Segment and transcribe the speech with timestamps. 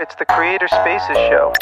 [0.00, 1.52] it's the Creator Spaces show.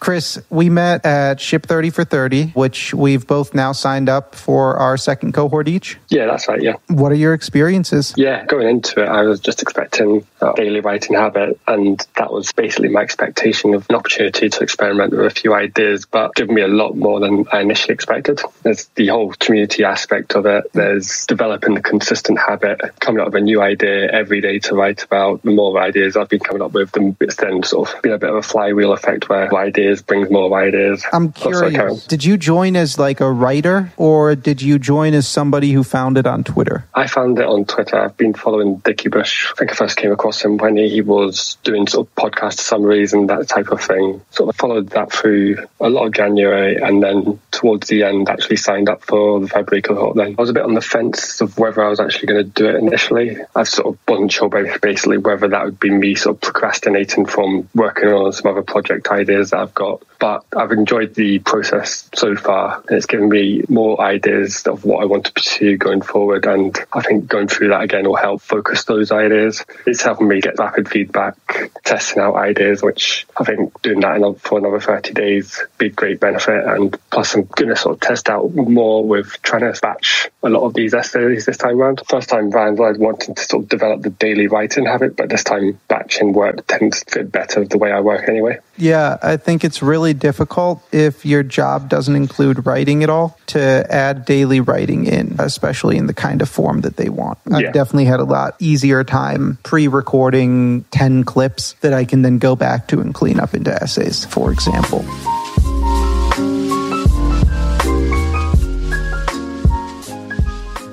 [0.00, 4.76] Chris, we met at Ship 30 for 30, which we've both now signed up for
[4.78, 5.98] our second cohort each.
[6.08, 6.62] Yeah, that's right.
[6.62, 6.76] Yeah.
[6.88, 8.14] What are your experiences?
[8.16, 12.50] Yeah, going into it, I was just expecting a daily writing habit, and that was
[12.52, 16.62] basically my expectation of an opportunity to experiment with a few ideas, but given me
[16.62, 18.40] a lot more than I initially expected.
[18.62, 23.34] There's the whole community aspect of it, there's developing the consistent habit, coming up with
[23.34, 25.42] a new idea every day to write about.
[25.42, 28.18] The more ideas I've been coming up with, the it's then sort of been a
[28.18, 31.04] bit of a flywheel effect where ideas brings more ideas.
[31.12, 32.06] I'm curious.
[32.06, 36.18] Did you join as like a writer or did you join as somebody who found
[36.18, 36.86] it on Twitter?
[36.94, 37.98] I found it on Twitter.
[37.98, 39.50] I've been following Dickie Bush.
[39.50, 43.12] I think I first came across him when he was doing sort of podcast summaries
[43.12, 44.20] and that type of thing.
[44.30, 48.56] Sort of followed that through a lot of January and then towards the end actually
[48.56, 50.34] signed up for the February cohort then.
[50.38, 52.68] I was a bit on the fence of whether I was actually going to do
[52.68, 53.36] it initially.
[53.54, 57.68] I sort of wasn't sure basically whether that would be me sort of procrastinating from
[57.74, 60.02] working on some other project ideas that I've got.
[60.18, 62.84] But I've enjoyed the process so far.
[62.90, 66.44] It's given me more ideas of what I want to pursue going forward.
[66.44, 69.64] And I think going through that again will help focus those ideas.
[69.86, 74.58] It's helping me get rapid feedback, testing out ideas, which I think doing that for
[74.58, 76.62] another 30 days be a great benefit.
[76.62, 80.50] And plus, I'm going to sort of test out more with trying to batch a
[80.50, 82.02] lot of these essays this time around.
[82.06, 85.42] First time round, I wanting to sort of develop the daily writing habit, but this
[85.42, 88.58] time batching work tends to fit better the way I work anyway.
[88.76, 93.86] Yeah, I think it's really difficult if your job doesn't include writing at all to
[93.90, 97.38] add daily writing in, especially in the kind of form that they want.
[97.50, 102.38] I've definitely had a lot easier time pre recording 10 clips that I can then
[102.38, 105.04] go back to and clean up into essays, for example.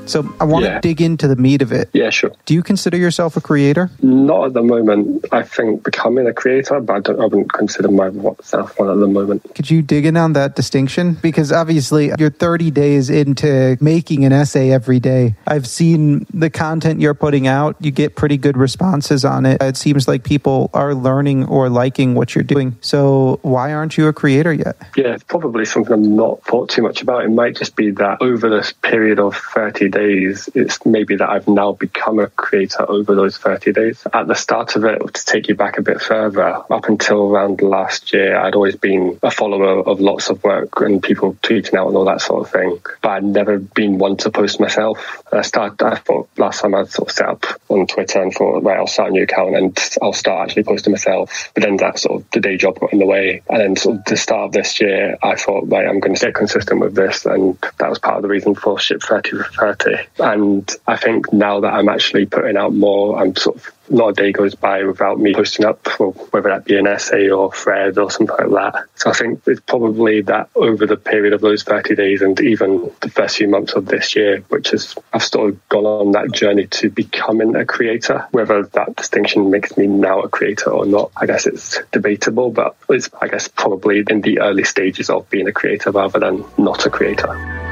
[0.09, 0.75] So I want yeah.
[0.75, 1.89] to dig into the meat of it.
[1.93, 2.31] Yeah, sure.
[2.45, 3.89] Do you consider yourself a creator?
[4.01, 5.25] Not at the moment.
[5.31, 9.07] I think becoming a creator, but I, don't, I wouldn't consider myself one at the
[9.07, 9.43] moment.
[9.55, 11.13] Could you dig in on that distinction?
[11.21, 15.35] Because obviously you're 30 days into making an essay every day.
[15.45, 17.75] I've seen the content you're putting out.
[17.79, 19.61] You get pretty good responses on it.
[19.61, 22.77] It seems like people are learning or liking what you're doing.
[22.81, 24.77] So why aren't you a creator yet?
[24.95, 27.25] Yeah, it's probably something I'm not thought too much about.
[27.25, 31.29] It might just be that over this period of 30 days, days, it's maybe that
[31.29, 34.05] I've now become a creator over those 30 days.
[34.13, 37.61] At the start of it, to take you back a bit further, up until around
[37.61, 41.87] last year, I'd always been a follower of lots of work and people tweeting out
[41.87, 45.23] and all that sort of thing, but I'd never been one to post myself.
[45.31, 48.63] I started, I thought last time I'd sort of set up on Twitter and thought,
[48.63, 51.51] right, I'll start a new account and I'll start actually posting myself.
[51.53, 53.41] But then that sort of the day job got in the way.
[53.49, 56.19] And then sort of the start of this year, I thought, right, I'm going to
[56.19, 57.25] stay consistent with this.
[57.25, 59.86] And that was part of the reason for Ship 30 for 30
[60.19, 64.13] and I think now that I'm actually putting out more, I'm sort of not a
[64.13, 65.87] day goes by without me posting up,
[66.31, 68.85] whether that be an essay or thread or something like that.
[68.95, 72.91] So I think it's probably that over the period of those 30 days and even
[73.01, 76.31] the first few months of this year, which is I've sort of gone on that
[76.31, 78.27] journey to becoming a creator.
[78.31, 82.75] Whether that distinction makes me now a creator or not, I guess it's debatable, but
[82.89, 86.85] it's, I guess, probably in the early stages of being a creator rather than not
[86.85, 87.66] a creator.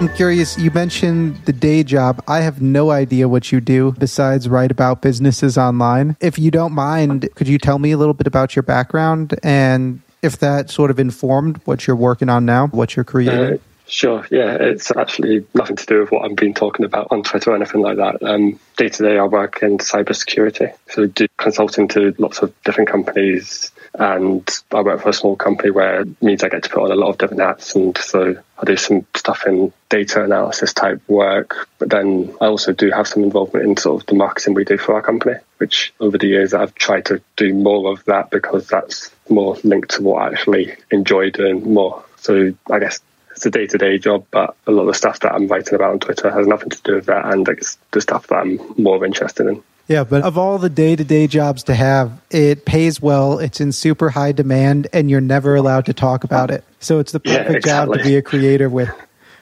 [0.00, 2.22] I'm curious, you mentioned the day job.
[2.28, 6.16] I have no idea what you do besides write about businesses online.
[6.20, 10.00] If you don't mind, could you tell me a little bit about your background and
[10.22, 13.54] if that sort of informed what you're working on now, what you're creating?
[13.54, 13.58] Uh,
[13.90, 17.52] Sure, yeah, it's actually nothing to do with what I've been talking about on Twitter
[17.52, 18.20] or anything like that.
[18.76, 23.72] Day to day, I work in cybersecurity, so do consulting to lots of different companies,
[23.94, 26.92] and I work for a small company where it means I get to put on
[26.92, 31.00] a lot of different hats, and so I do some stuff in data analysis type
[31.08, 34.64] work, but then I also do have some involvement in sort of the marketing we
[34.64, 38.30] do for our company, which over the years I've tried to do more of that
[38.30, 42.04] because that's more linked to what I actually enjoy doing more.
[42.16, 43.00] So I guess
[43.38, 45.74] it's a day to day job, but a lot of the stuff that I'm writing
[45.74, 48.58] about on Twitter has nothing to do with that, and it's the stuff that I'm
[48.76, 49.62] more interested in.
[49.86, 53.60] Yeah, but of all the day to day jobs to have, it pays well, it's
[53.60, 56.64] in super high demand, and you're never allowed to talk about it.
[56.80, 57.98] So it's the perfect yeah, exactly.
[57.98, 58.90] job to be a creator with.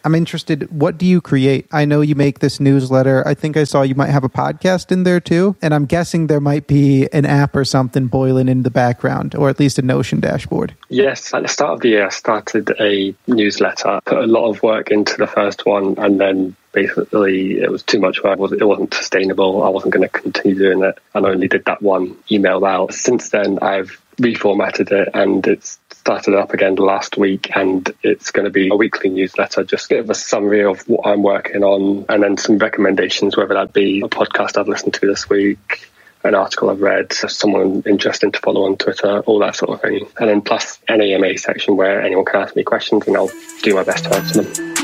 [0.06, 0.70] I'm interested.
[0.70, 1.66] What do you create?
[1.72, 3.26] I know you make this newsletter.
[3.26, 5.56] I think I saw you might have a podcast in there too.
[5.60, 9.48] And I'm guessing there might be an app or something boiling in the background, or
[9.48, 10.76] at least a Notion dashboard.
[10.90, 11.34] Yes.
[11.34, 14.92] At the start of the year, I started a newsletter, put a lot of work
[14.92, 18.38] into the first one, and then basically it was too much work.
[18.52, 19.64] It wasn't sustainable.
[19.64, 21.00] I wasn't going to continue doing it.
[21.16, 22.94] And I only did that one email out.
[22.94, 28.44] Since then, I've reformatted it and it's started up again last week and it's going
[28.44, 32.22] to be a weekly newsletter, just give a summary of what I'm working on and
[32.22, 35.90] then some recommendations, whether that be a podcast I've listened to this week,
[36.22, 40.06] an article I've read, someone interesting to follow on Twitter, all that sort of thing.
[40.20, 43.32] And then plus an AMA section where anyone can ask me questions and I'll
[43.62, 44.75] do my best to answer them.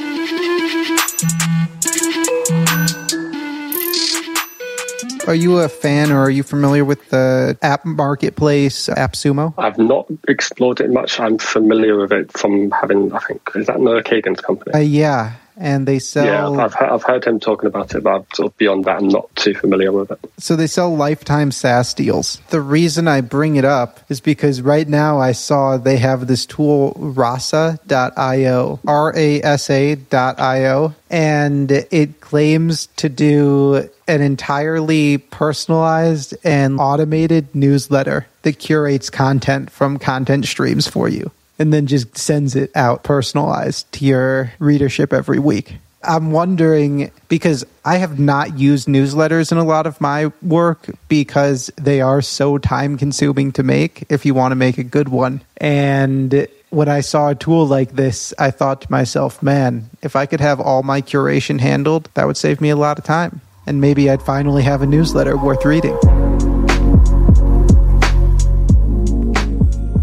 [5.26, 9.54] Are you a fan or are you familiar with the app marketplace, AppSumo?
[9.56, 11.20] I've not explored it much.
[11.20, 14.72] I'm familiar with it from having, I think, is that Noah Kagan's company?
[14.74, 16.26] Uh, yeah, and they sell.
[16.26, 19.35] Yeah, I've, I've heard him talking about it, but sort of beyond that, I'm not
[19.37, 20.19] too familiar with it.
[20.38, 22.43] So they sell lifetime SaaS deals.
[22.50, 26.47] The reason I bring it up is because right now I saw they have this
[26.47, 36.81] tool, Rasa.io, R A S A.io, and it claims to do an entirely personalized and
[36.81, 42.70] automated newsletter that curates content from content streams for you and then just sends it
[42.75, 45.76] out personalized to your readership every week.
[46.04, 51.70] I'm wondering because I have not used newsletters in a lot of my work because
[51.76, 55.43] they are so time consuming to make if you want to make a good one.
[55.58, 60.26] And when I saw a tool like this, I thought to myself, man, if I
[60.26, 63.40] could have all my curation handled, that would save me a lot of time.
[63.66, 65.96] And maybe I'd finally have a newsletter worth reading.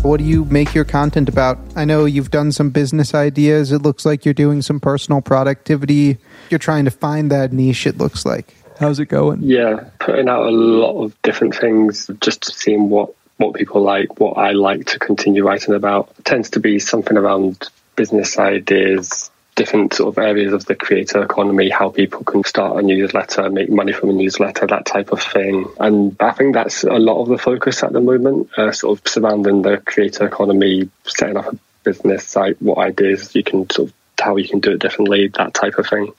[0.02, 1.60] What do you make your content about?
[1.76, 3.74] I know you've done some business ideas.
[3.74, 6.18] It looks like you're doing some personal productivity.
[6.50, 8.56] You're trying to find that niche, it looks like.
[8.80, 9.44] How's it going?
[9.44, 14.38] Yeah, putting out a lot of different things, just seeing what, what people like, what
[14.38, 16.14] I like to continue writing about.
[16.18, 19.30] It tends to be something around business ideas,
[19.60, 23.70] different sort of areas of the creator economy, how people can start a newsletter, make
[23.70, 25.66] money from a newsletter, that type of thing.
[25.78, 29.06] And I think that's a lot of the focus at the moment, uh, sort of
[29.06, 33.96] surrounding the creator economy, setting up a business site, what ideas you can sort of
[34.18, 36.14] how you can do it differently, that type of thing.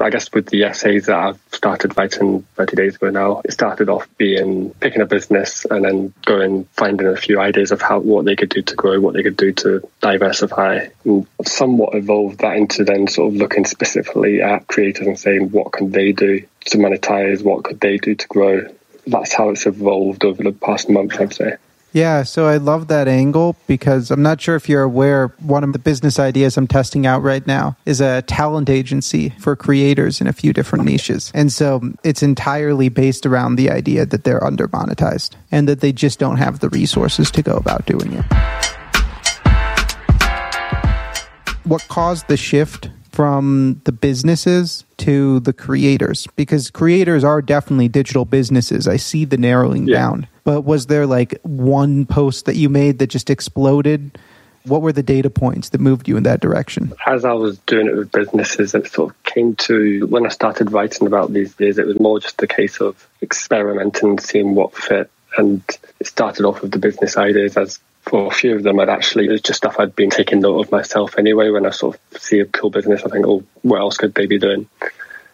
[0.00, 3.88] I guess with the essays that I've started writing 30 days ago now, it started
[3.88, 8.24] off being picking a business and then going finding a few ideas of how what
[8.24, 12.56] they could do to grow, what they could do to diversify, and somewhat evolved that
[12.56, 16.78] into then sort of looking specifically at creators and saying what can they do to
[16.78, 18.62] monetize, what could they do to grow.
[19.06, 21.56] That's how it's evolved over the past month, I'd say.
[21.96, 25.72] Yeah, so I love that angle because I'm not sure if you're aware, one of
[25.72, 30.26] the business ideas I'm testing out right now is a talent agency for creators in
[30.26, 31.32] a few different niches.
[31.32, 35.90] And so it's entirely based around the idea that they're under monetized and that they
[35.90, 38.24] just don't have the resources to go about doing it.
[41.64, 48.26] What caused the shift from the businesses to the creators because creators are definitely digital
[48.26, 48.86] businesses.
[48.86, 49.94] I see the narrowing yeah.
[49.94, 50.26] down.
[50.44, 54.18] But was there like one post that you made that just exploded?
[54.64, 56.92] What were the data points that moved you in that direction?
[57.06, 60.70] As I was doing it with businesses, it sort of came to when I started
[60.70, 65.10] writing about these days, it was more just a case of experimenting, seeing what fit.
[65.38, 65.62] And
[66.00, 69.26] it started off with the business ideas as for a few of them, I'd actually,
[69.26, 71.50] it was just stuff I'd been taking note of myself anyway.
[71.50, 74.26] When I sort of see a cool business, I think, oh, what else could they
[74.26, 74.68] be doing?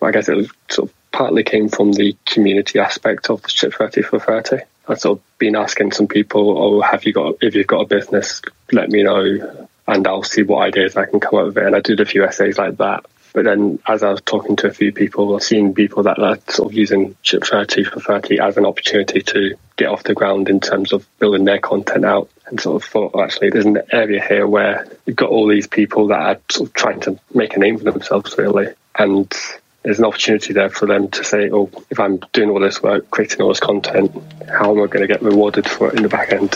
[0.01, 3.73] I guess it was sort of partly came from the community aspect of the Ship
[3.73, 4.59] 30 for 30.
[4.89, 7.87] I've sort of been asking some people, oh, have you got, if you've got a
[7.87, 8.43] business,
[8.73, 11.67] let me know and I'll see what ideas I can come up with it.
[11.67, 13.05] And I did a few essays like that.
[13.35, 16.39] But then as I was talking to a few people, I've seen people that are
[16.49, 20.49] sort of using Ship 30 for 30 as an opportunity to get off the ground
[20.49, 23.79] in terms of building their content out and sort of thought, oh, actually, there's an
[23.91, 27.57] area here where you've got all these people that are sort of trying to make
[27.57, 28.69] a name for themselves, really.
[28.95, 29.33] And
[29.83, 33.11] there's an opportunity there for them to say, oh, if I'm doing all this work,
[33.11, 34.13] creating all this content,
[34.49, 36.55] how am I going to get rewarded for it in the back end?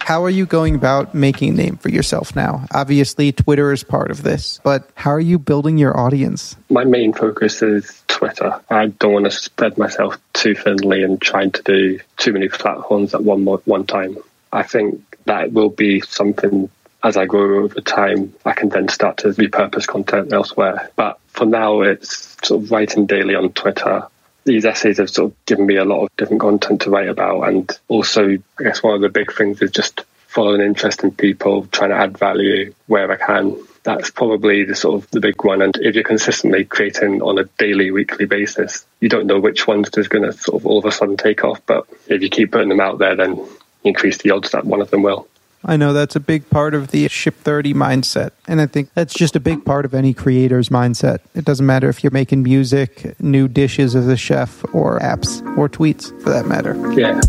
[0.00, 2.66] How are you going about making a name for yourself now?
[2.74, 6.56] Obviously, Twitter is part of this, but how are you building your audience?
[6.68, 8.60] My main focus is Twitter.
[8.70, 13.14] I don't want to spread myself too thinly and trying to do too many platforms
[13.14, 14.16] at one one time.
[14.52, 16.70] I think that will be something
[17.02, 20.88] as I grow over time, I can then start to repurpose content elsewhere.
[20.94, 24.06] But for now, it's sort of writing daily on Twitter
[24.44, 27.42] these essays have sort of given me a lot of different content to write about.
[27.42, 31.66] And also, I guess one of the big things is just following interest in people,
[31.66, 33.56] trying to add value where I can.
[33.84, 35.60] That's probably the sort of the big one.
[35.60, 39.90] And if you're consistently creating on a daily, weekly basis, you don't know which one's
[39.90, 41.60] just going to sort of all of a sudden take off.
[41.66, 44.80] But if you keep putting them out there, then you increase the odds that one
[44.80, 45.26] of them will.
[45.64, 48.30] I know that's a big part of the Ship 30 mindset.
[48.48, 51.20] And I think that's just a big part of any creator's mindset.
[51.34, 55.68] It doesn't matter if you're making music, new dishes as a chef, or apps, or
[55.68, 56.74] tweets for that matter.
[56.94, 57.20] Yeah.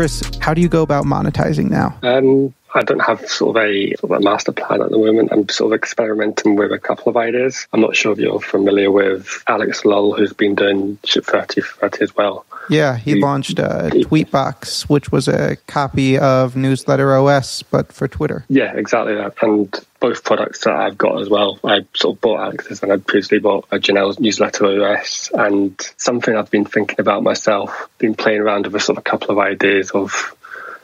[0.00, 1.94] Chris, how do you go about monetizing now?
[2.02, 5.32] Um, I don't have sort of a sort of a master plan at the moment.
[5.32, 7.66] I'm sort of experimenting with a couple of ideas.
[7.72, 11.88] I'm not sure if you're familiar with Alex Lull, who's been doing Ship 30 for
[11.88, 12.46] 30 as well.
[12.68, 18.44] Yeah, he launched a Tweetbox, which was a copy of Newsletter OS, but for Twitter.
[18.48, 19.34] Yeah, exactly that.
[19.42, 21.58] And both products that I've got as well.
[21.64, 25.30] I sort of bought Alex's and I'd previously bought a Janelle's Newsletter OS.
[25.34, 29.10] And something I've been thinking about myself, been playing around with a sort of a
[29.10, 30.36] couple of ideas of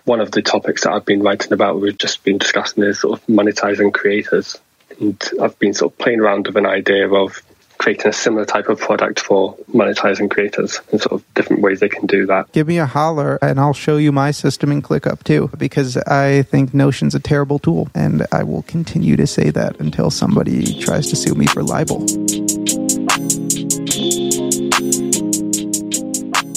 [0.07, 3.19] one of the topics that I've been writing about, we've just been discussing is sort
[3.19, 4.59] of monetizing creators.
[5.01, 7.43] And I've been sort of playing around with an idea of
[7.79, 11.89] creating a similar type of product for monetizing creators and sort of different ways they
[11.89, 12.51] can do that.
[12.53, 16.43] Give me a holler and I'll show you my system in ClickUp too, because I
[16.43, 17.89] think Notion's a terrible tool.
[17.95, 22.07] And I will continue to say that until somebody tries to sue me for libel.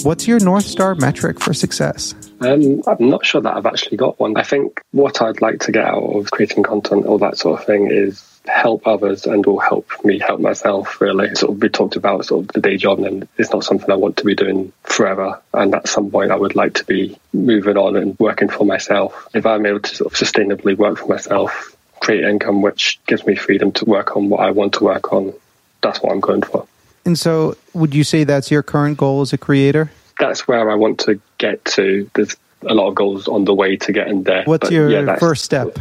[0.02, 2.14] What's your North Star metric for success?
[2.40, 4.36] Um, I'm not sure that I've actually got one.
[4.36, 7.66] I think what I'd like to get out of creating content, all that sort of
[7.66, 11.96] thing, is help others and will help me help myself really sort of we talked
[11.96, 14.72] about sort of the day job and it's not something I want to be doing
[14.82, 18.64] forever and at some point I would like to be moving on and working for
[18.64, 23.26] myself if I'm able to sort of sustainably work for myself create income which gives
[23.26, 25.34] me freedom to work on what I want to work on
[25.82, 26.66] that's what I'm going for
[27.04, 29.90] and so would you say that's your current goal as a creator
[30.20, 32.08] that's where I want to get to.
[32.14, 34.44] There's a lot of goals on the way to getting there.
[34.44, 35.76] What's your yeah, first step?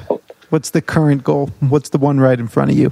[0.50, 1.48] What's the current goal?
[1.60, 2.92] What's the one right in front of you?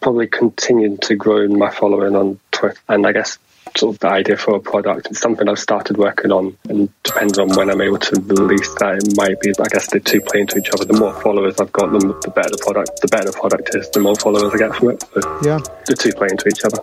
[0.00, 3.38] Probably continuing to grow my following on Twitter, and I guess
[3.76, 5.08] sort of the idea for a product.
[5.10, 8.96] It's something I've started working on, and depends on when I'm able to release that.
[8.96, 10.86] It might be, I guess, the two play into each other.
[10.86, 13.02] The more followers I've got, the, the better the product.
[13.02, 15.04] The better the product is, the more followers I get from it.
[15.12, 16.82] So yeah, the two play into each other.